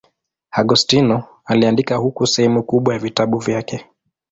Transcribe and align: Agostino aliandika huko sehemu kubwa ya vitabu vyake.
Agostino 0.51 1.23
aliandika 1.45 1.95
huko 1.95 2.25
sehemu 2.25 2.63
kubwa 2.63 2.93
ya 2.93 2.99
vitabu 2.99 3.37
vyake. 3.39 3.85